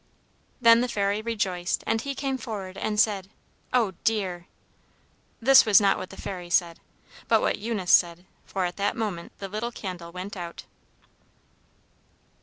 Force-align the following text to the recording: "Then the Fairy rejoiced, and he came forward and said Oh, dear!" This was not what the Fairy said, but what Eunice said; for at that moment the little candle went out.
"Then 0.59 0.81
the 0.81 0.87
Fairy 0.87 1.21
rejoiced, 1.21 1.83
and 1.85 2.01
he 2.01 2.15
came 2.15 2.39
forward 2.39 2.75
and 2.75 2.99
said 2.99 3.29
Oh, 3.71 3.91
dear!" 4.03 4.47
This 5.39 5.63
was 5.63 5.79
not 5.79 5.99
what 5.99 6.09
the 6.09 6.17
Fairy 6.19 6.49
said, 6.49 6.79
but 7.27 7.39
what 7.39 7.59
Eunice 7.59 7.91
said; 7.91 8.25
for 8.43 8.65
at 8.65 8.77
that 8.77 8.97
moment 8.97 9.31
the 9.37 9.47
little 9.47 9.71
candle 9.71 10.11
went 10.11 10.35
out. 10.35 10.63